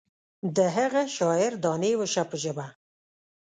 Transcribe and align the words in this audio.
د 0.55 0.57
هغه 0.77 1.03
شاعر 1.15 1.53
دانې 1.63 1.93
وشه 1.99 2.23
په 2.31 2.35
ژبه. 2.43 2.65